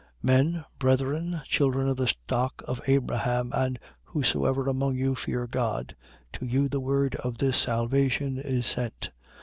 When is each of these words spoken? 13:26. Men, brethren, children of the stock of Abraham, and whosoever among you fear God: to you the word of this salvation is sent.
13:26. 0.23 0.23
Men, 0.23 0.65
brethren, 0.79 1.41
children 1.45 1.87
of 1.87 1.95
the 1.97 2.07
stock 2.07 2.63
of 2.65 2.81
Abraham, 2.87 3.51
and 3.53 3.77
whosoever 4.03 4.67
among 4.67 4.95
you 4.95 5.13
fear 5.13 5.45
God: 5.45 5.95
to 6.33 6.43
you 6.43 6.67
the 6.67 6.79
word 6.81 7.13
of 7.17 7.37
this 7.37 7.55
salvation 7.57 8.39
is 8.39 8.65
sent. 8.65 9.11